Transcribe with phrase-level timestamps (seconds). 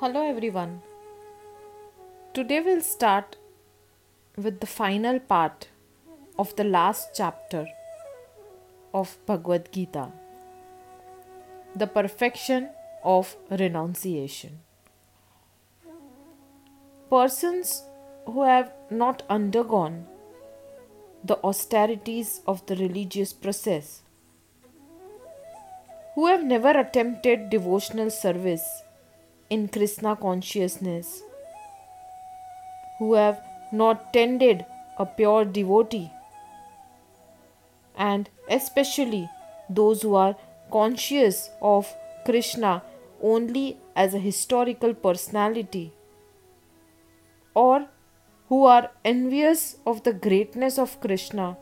[0.00, 0.80] Hello everyone.
[2.32, 3.36] Today we'll start
[4.36, 5.66] with the final part
[6.38, 7.66] of the last chapter
[8.94, 10.04] of Bhagavad Gita
[11.74, 12.68] the perfection
[13.02, 14.60] of renunciation.
[17.10, 17.82] Persons
[18.24, 20.06] who have not undergone
[21.24, 24.02] the austerities of the religious process,
[26.14, 28.84] who have never attempted devotional service
[29.50, 31.22] in Krishna consciousness,
[32.98, 33.40] who have
[33.72, 34.64] not tended
[34.98, 36.10] a pure devotee,
[37.96, 39.28] and especially
[39.68, 40.36] those who are
[40.70, 41.94] conscious of
[42.24, 42.82] Krishna
[43.22, 45.92] only as a historical personality,
[47.54, 47.86] or
[48.48, 51.56] who are envious of the greatness of Krishna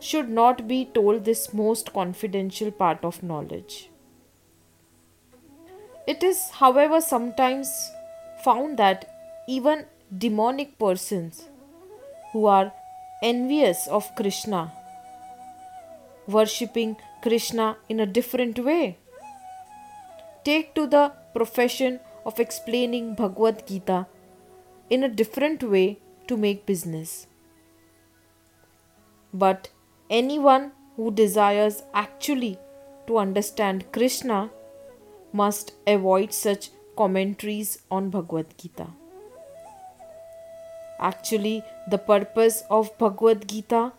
[0.00, 3.90] should not be told this most confidential part of knowledge.
[6.12, 7.70] It is, however, sometimes
[8.42, 9.04] found that
[9.46, 9.84] even
[10.16, 11.42] demonic persons
[12.32, 12.72] who are
[13.22, 14.72] envious of Krishna,
[16.26, 18.96] worshipping Krishna in a different way,
[20.46, 24.06] take to the profession of explaining Bhagavad Gita
[24.88, 27.26] in a different way to make business.
[29.34, 29.68] But
[30.08, 32.58] anyone who desires actually
[33.06, 34.48] to understand Krishna
[35.32, 38.88] must avoid such commentaries on Bhagavad Gita.
[40.98, 43.92] Actually, the purpose of Bhagavad Gita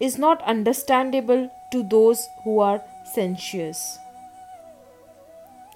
[0.00, 2.82] is not understandable to those who are
[3.14, 3.98] sensuous.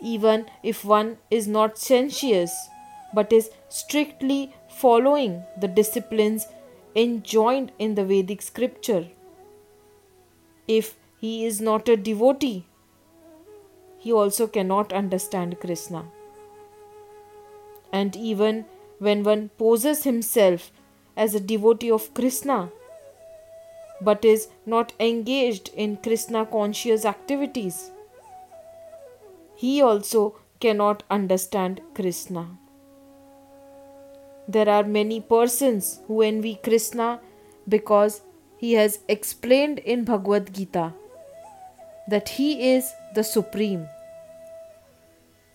[0.00, 2.68] Even if one is not sensuous
[3.14, 6.46] but is strictly following the disciplines
[6.94, 9.06] enjoined in the Vedic scripture.
[10.66, 12.66] If he is not a devotee,
[14.06, 16.04] he also cannot understand Krishna.
[17.92, 18.64] And even
[19.00, 20.70] when one poses himself
[21.16, 22.70] as a devotee of Krishna
[24.00, 27.90] but is not engaged in Krishna conscious activities,
[29.56, 32.46] he also cannot understand Krishna.
[34.46, 37.18] There are many persons who envy Krishna
[37.68, 38.20] because
[38.56, 40.92] he has explained in Bhagavad Gita
[42.08, 43.88] that he is the supreme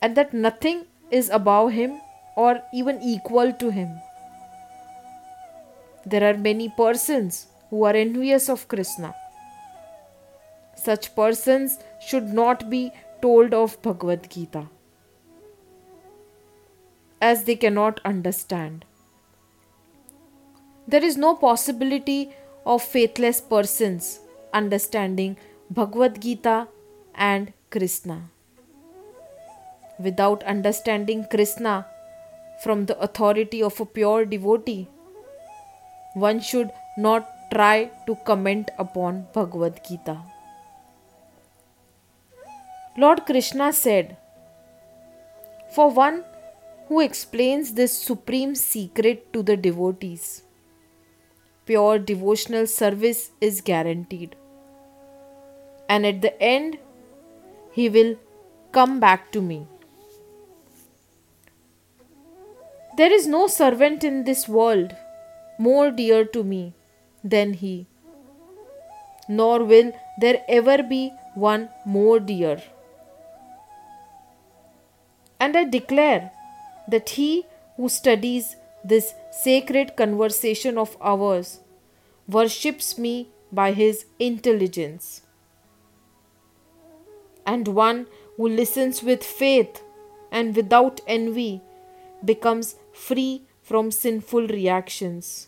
[0.02, 2.00] and that nothing is above him
[2.36, 3.90] or even equal to him.
[6.06, 9.14] There are many persons who are envious of Krishna.
[10.76, 12.92] Such persons should not be
[13.22, 14.68] told of Bhagavad Gita
[17.22, 18.84] as they cannot understand.
[20.88, 22.32] There is no possibility
[22.66, 24.20] of faithless persons
[24.54, 25.38] understanding
[25.70, 26.68] Bhagavad Gita
[27.14, 28.32] and Krishna.
[30.04, 31.86] Without understanding Krishna
[32.64, 34.88] from the authority of a pure devotee,
[36.14, 40.18] one should not try to comment upon Bhagavad Gita.
[42.98, 44.18] Lord Krishna said,
[45.76, 46.24] For one
[46.88, 50.44] who explains this supreme secret to the devotees,
[51.66, 54.36] pure devotional service is guaranteed.
[55.88, 56.80] And at the end,
[57.72, 58.16] he will
[58.72, 59.68] come back to me.
[62.98, 64.96] There is no servant in this world
[65.58, 66.74] more dear to me
[67.24, 67.88] than he,
[69.30, 72.62] nor will there ever be one more dear.
[75.40, 76.32] And I declare
[76.88, 77.46] that he
[77.78, 81.62] who studies this sacred conversation of ours
[82.28, 85.22] worships me by his intelligence.
[87.46, 89.82] And one who listens with faith
[90.32, 91.62] and without envy
[92.24, 95.48] becomes free from sinful reactions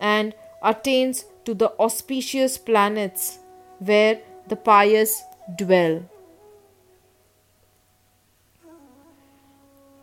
[0.00, 3.38] and attains to the auspicious planets
[3.78, 5.22] where the pious
[5.56, 6.02] dwell.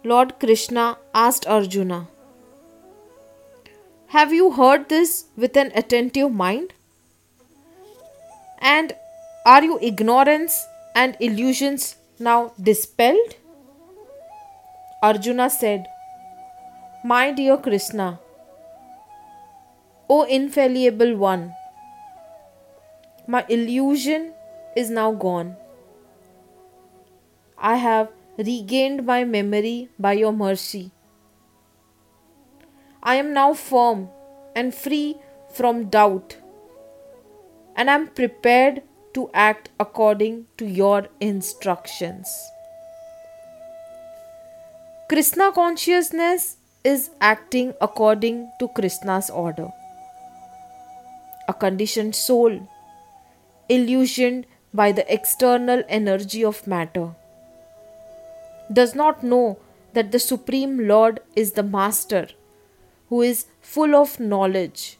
[0.04, 2.08] Lord Krishna asked Arjuna,
[4.08, 6.74] Have you heard this with an attentive mind?
[8.60, 8.96] And
[9.46, 10.66] are your ignorance
[10.96, 13.36] and illusions now dispelled?
[15.00, 15.88] Arjuna said,
[17.06, 18.20] My dear Krishna,
[20.10, 21.54] O infallible one,
[23.28, 24.34] my illusion
[24.76, 25.56] is now gone.
[27.60, 28.10] I have
[28.40, 30.90] regained my memory by your mercy.
[33.04, 34.10] I am now firm
[34.56, 35.18] and free
[35.54, 36.38] from doubt,
[37.76, 38.82] and I am prepared
[39.14, 42.50] to act according to your instructions.
[45.10, 49.70] Krishna consciousness is acting according to Krishna's order.
[51.48, 52.68] A conditioned soul,
[53.70, 57.16] illusioned by the external energy of matter,
[58.74, 59.58] does not know
[59.94, 62.28] that the Supreme Lord is the Master
[63.08, 65.00] who is full of knowledge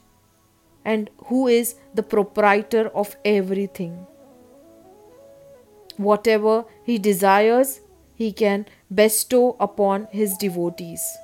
[0.86, 4.08] and who is the proprietor of everything.
[5.98, 7.82] Whatever he desires,
[8.16, 11.18] he can bestow upon his devotees.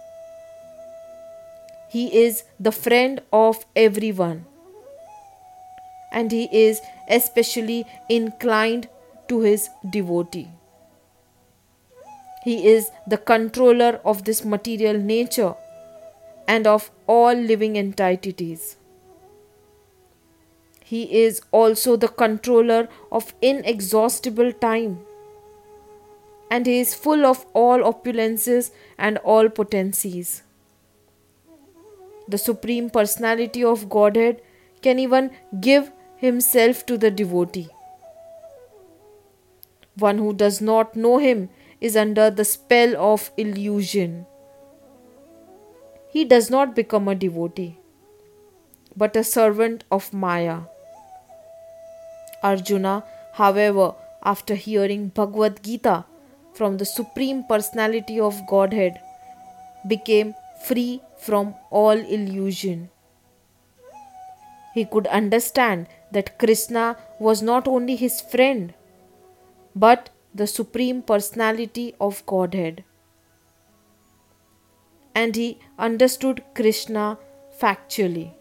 [1.89, 4.45] He is the friend of everyone
[6.12, 8.88] and he is especially inclined
[9.27, 10.48] to his devotee.
[12.44, 15.56] He is the controller of this material nature
[16.48, 18.75] and of all living entities.
[20.83, 25.00] He is also the controller of inexhaustible time.
[26.53, 30.44] And he is full of all opulences and all potencies.
[32.27, 34.41] The Supreme Personality of Godhead
[34.83, 37.69] can even give himself to the devotee.
[39.97, 41.50] One who does not know him
[41.81, 44.27] is under the spell of illusion.
[46.11, 47.79] He does not become a devotee,
[48.95, 50.61] but a servant of Maya.
[52.44, 53.03] Arjuna,
[53.33, 56.05] however, after hearing Bhagavad Gita
[56.53, 59.00] from the Supreme Personality of Godhead,
[59.88, 60.33] became
[60.65, 62.89] free from all illusion.
[64.73, 68.73] He could understand that Krishna was not only his friend,
[69.75, 72.83] but the Supreme Personality of Godhead.
[75.13, 77.19] And he understood Krishna
[77.61, 78.31] factually.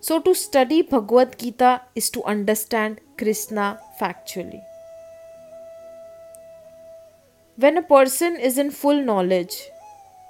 [0.00, 4.62] So, to study Bhagavad Gita is to understand Krishna factually.
[7.60, 9.68] When a person is in full knowledge,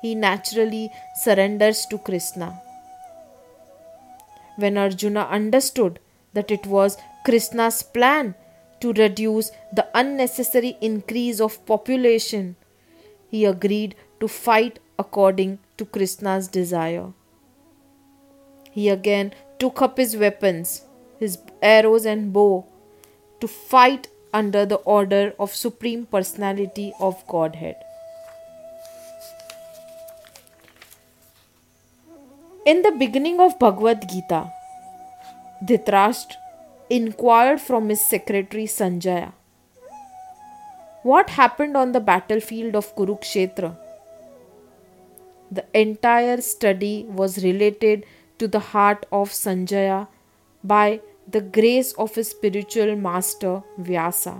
[0.02, 2.60] he naturally surrenders to Krishna.
[4.56, 6.00] When Arjuna understood
[6.32, 8.34] that it was Krishna's plan
[8.80, 12.56] to reduce the unnecessary increase of population,
[13.30, 17.12] he agreed to fight according to Krishna's desire.
[18.72, 20.82] He again took up his weapons,
[21.20, 22.66] his arrows and bow,
[23.38, 27.76] to fight under the order of Supreme Personality of Godhead.
[32.66, 34.52] In the beginning of Bhagavad Gita,
[35.64, 36.36] Dhritarashtra
[36.88, 39.32] inquired from his secretary Sanjaya
[41.02, 43.76] what happened on the battlefield of Kurukshetra.
[45.50, 48.04] The entire study was related
[48.38, 50.08] to the heart of Sanjaya
[50.62, 51.00] by
[51.30, 54.38] the grace of his spiritual master Vyasa.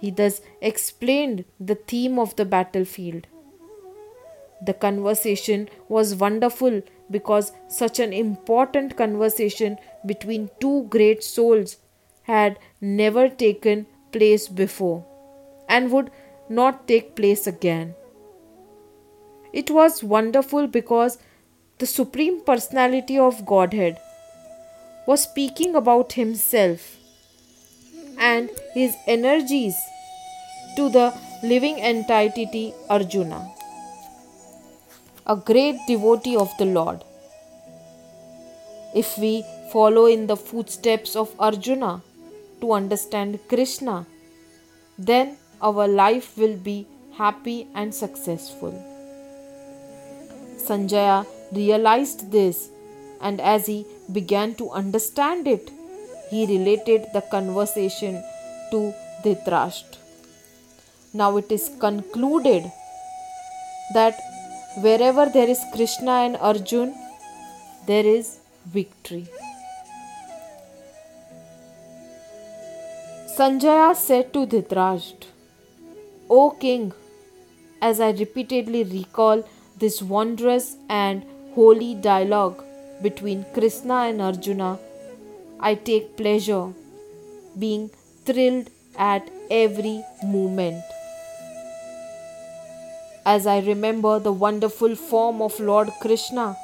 [0.00, 3.26] He thus explained the theme of the battlefield.
[4.64, 11.76] The conversation was wonderful because such an important conversation between two great souls
[12.22, 15.04] had never taken place before
[15.68, 16.10] and would
[16.48, 17.94] not take place again.
[19.52, 21.18] It was wonderful because
[21.78, 23.98] the Supreme Personality of Godhead,
[25.06, 26.96] was speaking about himself
[28.18, 29.76] and his energies
[30.76, 33.48] to the living entity Arjuna,
[35.26, 37.04] a great devotee of the Lord.
[38.94, 42.02] If we follow in the footsteps of Arjuna
[42.60, 44.06] to understand Krishna,
[44.98, 48.72] then our life will be happy and successful.
[50.56, 52.70] Sanjaya realized this,
[53.20, 55.70] and as he began to understand it,
[56.30, 58.22] he related the conversation
[58.70, 59.98] to Dhritarashtra.
[61.12, 62.70] Now it is concluded
[63.94, 64.18] that
[64.78, 66.94] wherever there is Krishna and Arjun,
[67.86, 69.26] there is victory.
[73.36, 75.26] Sanjaya said to Dhritarashtra,
[76.28, 76.92] O king,
[77.80, 79.44] as I repeatedly recall
[79.78, 82.65] this wondrous and holy dialogue
[83.02, 84.78] between Krishna and Arjuna,
[85.60, 86.72] I take pleasure
[87.58, 87.90] being
[88.24, 90.82] thrilled at every moment.
[93.24, 96.56] As I remember the wonderful form of Lord Krishna,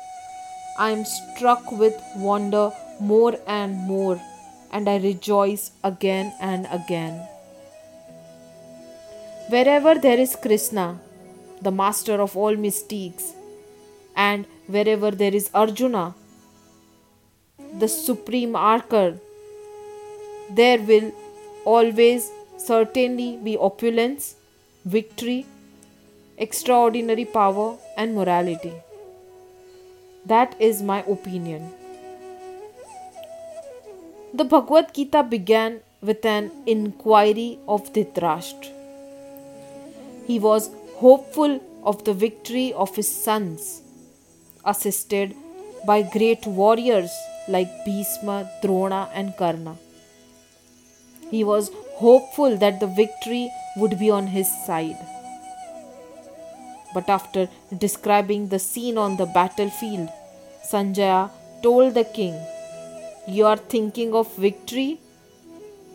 [0.78, 2.70] I am struck with wonder
[3.00, 4.20] more and more,
[4.70, 7.26] and I rejoice again and again.
[9.48, 11.00] Wherever there is Krishna,
[11.60, 13.32] the master of all mystics,
[14.16, 16.14] and wherever there is Arjuna,
[17.82, 19.18] the supreme archer,
[20.58, 21.10] there will
[21.64, 24.36] always certainly be opulence
[24.84, 25.46] victory,
[26.38, 28.72] extraordinary power, and morality.
[30.24, 31.72] That is my opinion.
[34.32, 38.70] The Bhagavad Gita began with an inquiry of Dhritarashtra.
[40.28, 43.82] He was hopeful of the victory of his sons,
[44.64, 45.34] assisted
[45.84, 47.10] by great warriors
[47.48, 49.76] like Bhisma, Drona, and Karna.
[51.30, 54.98] He was hopeful that the victory would be on his side.
[56.94, 60.10] But after describing the scene on the battlefield,
[60.70, 61.30] Sanjaya
[61.62, 62.34] told the king,
[63.26, 65.00] You are thinking of victory?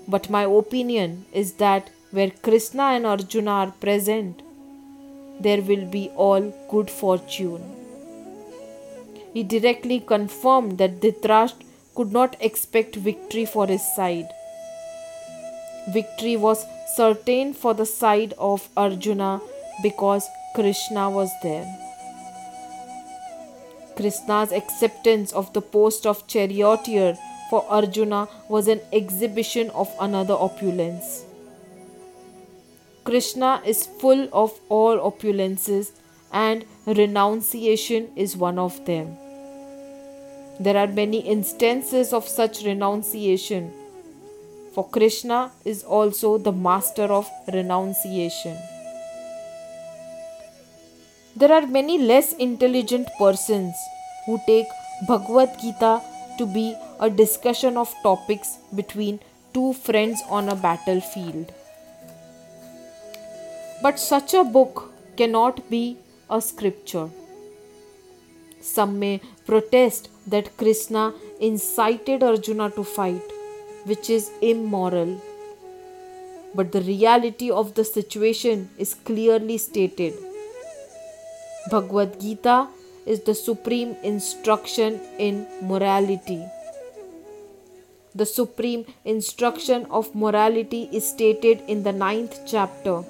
[0.08, 4.42] But my opinion is that where Krishna and Arjuna are present,
[5.40, 7.87] there will be all good fortune.
[9.38, 11.64] He directly confirmed that Dhritarashtra
[11.94, 14.30] could not expect victory for his side.
[15.90, 16.66] Victory was
[16.96, 19.40] certain for the side of Arjuna
[19.84, 21.68] because Krishna was there.
[23.96, 27.16] Krishna's acceptance of the post of charioteer
[27.52, 31.26] for Arjuna was an exhibition of another opulence.
[33.04, 35.92] Krishna is full of all opulences
[36.34, 39.16] and renunciation is one of them.
[40.60, 43.72] There are many instances of such renunciation,
[44.74, 48.58] for Krishna is also the master of renunciation.
[51.36, 53.76] There are many less intelligent persons
[54.26, 54.66] who take
[55.08, 56.02] Bhagavad Gita
[56.40, 59.20] to be a discussion of topics between
[59.54, 61.54] two friends on a battlefield.
[63.84, 65.98] But such a book cannot be
[66.32, 67.10] a scripture.
[68.68, 73.32] Some may protest that Krishna incited Arjuna to fight,
[73.86, 75.22] which is immoral.
[76.54, 80.14] But the reality of the situation is clearly stated.
[81.72, 82.68] Bhagavad Gita
[83.06, 86.44] is the supreme instruction in morality.
[88.16, 93.04] The supreme instruction of morality is stated in the ninth chapter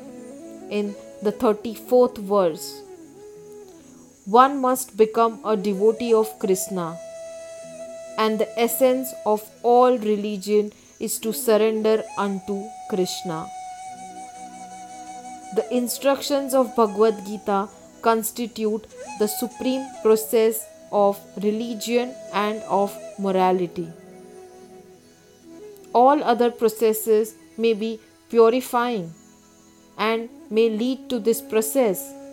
[0.69, 2.83] in the 34th verse.
[4.27, 6.97] One must become a devotee of Krishna,
[8.17, 13.47] and the essence of all religion is to surrender unto Krishna.
[15.55, 17.69] The instructions of Bhagavad Gita
[18.01, 18.85] constitute
[19.17, 23.87] the supreme process of religion and of morality.
[25.93, 29.13] All other processes may be purifying
[29.97, 32.26] and may lead to this process.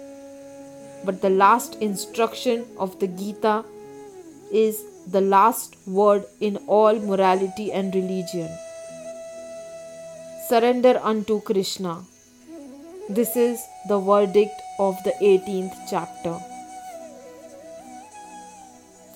[1.05, 3.65] But the last instruction of the Gita
[4.51, 8.49] is the last word in all morality and religion.
[10.49, 12.05] Surrender unto Krishna.
[13.09, 16.39] This is the verdict of the 18th chapter.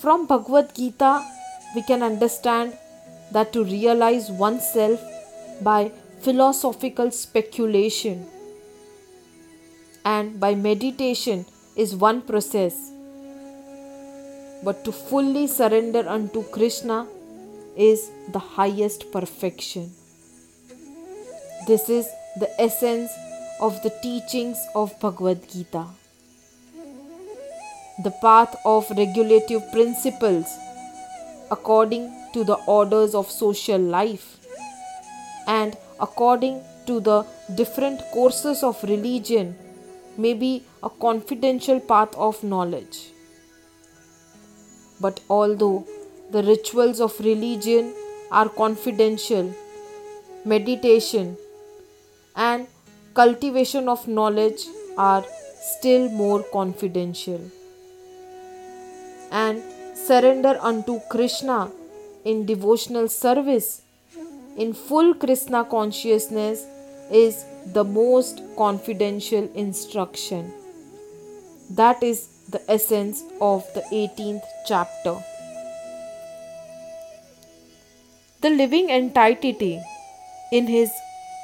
[0.01, 1.25] From Bhagavad Gita,
[1.75, 2.77] we can understand
[3.33, 5.01] that to realize oneself
[5.63, 5.91] by
[6.21, 8.27] philosophical speculation
[10.05, 11.45] and by meditation
[11.79, 12.77] is one process.
[14.65, 17.07] But to fully surrender unto Krishna
[17.77, 19.93] is the highest perfection.
[21.69, 22.09] This is
[22.41, 23.13] the essence
[23.61, 25.87] of the teachings of Bhagavad Gita.
[28.03, 30.47] The path of regulative principles
[31.53, 34.37] according to the orders of social life
[35.47, 39.57] and according to the different courses of religion
[40.19, 43.11] may be a confidential path of knowledge.
[45.01, 45.87] But although
[46.31, 47.95] the rituals of religion
[48.31, 49.55] are confidential,
[50.45, 51.37] meditation
[52.35, 52.67] and
[53.15, 55.25] cultivation of knowledge are
[55.61, 57.41] still more confidential.
[59.31, 59.63] And
[59.95, 61.71] surrender unto Krishna
[62.25, 63.83] in devotional service
[64.57, 66.67] in full Krishna consciousness
[67.11, 70.53] is the most confidential instruction.
[71.71, 75.17] That is the essence of the 18th chapter.
[78.41, 79.83] The living entity
[80.53, 80.91] in his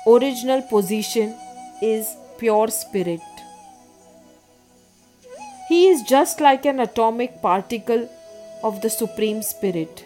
[0.06, 1.34] original position
[1.82, 3.20] is pure spirit.
[5.68, 8.08] He is just like an atomic particle
[8.62, 10.04] of the Supreme Spirit.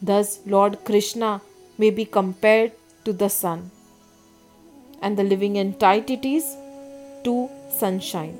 [0.00, 1.42] Thus, Lord Krishna
[1.76, 2.72] may be compared
[3.04, 3.70] to the sun
[5.02, 6.56] and the living entities
[7.24, 8.36] to sunshine.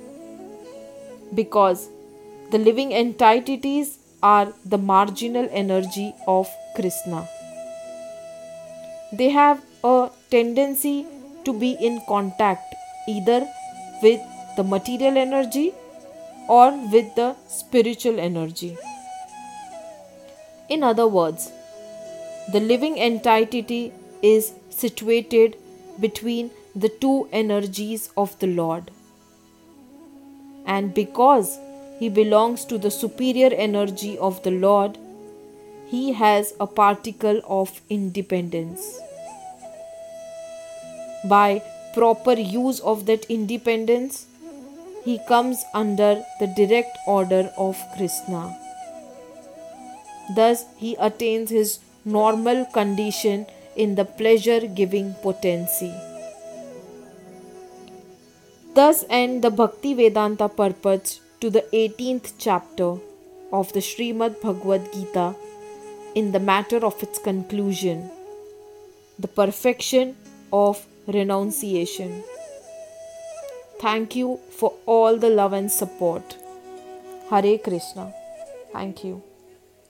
[1.34, 1.88] Because
[2.50, 7.26] the living entities are the marginal energy of Krishna.
[9.12, 11.06] They have a tendency
[11.44, 12.74] to be in contact
[13.08, 13.46] either
[14.02, 14.20] with
[14.56, 15.72] the material energy
[16.48, 18.76] or with the spiritual energy.
[20.68, 21.50] In other words,
[22.52, 25.56] the living entity is situated
[26.00, 28.90] between the two energies of the Lord.
[30.66, 31.58] And because
[31.98, 34.98] he belongs to the superior energy of the Lord,
[35.88, 39.00] he has a particle of independence.
[41.24, 44.26] By proper use of that independence,
[45.04, 48.56] he comes under the direct order of Krishna.
[50.36, 53.46] Thus, he attains his normal condition
[53.84, 55.92] in the pleasure giving potency.
[58.74, 62.90] Thus end the Bhakti Vedanta purpose to the 18th chapter
[63.52, 65.34] of the Srimad Bhagavad Gita
[66.14, 68.10] in the matter of its conclusion,
[69.18, 70.14] the perfection
[70.52, 72.22] of renunciation.
[73.80, 76.36] Thank you for all the love and support.
[77.30, 78.12] Hare Krishna.
[78.72, 79.29] Thank you.